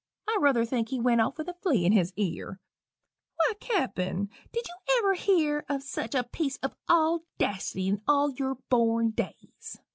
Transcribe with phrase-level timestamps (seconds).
[0.27, 2.59] I ruther think he went off with a flea in his ear.
[3.35, 8.55] Why, Cappen did ye ever hear of such a piece of audacity in all yer
[8.71, 9.77] born days?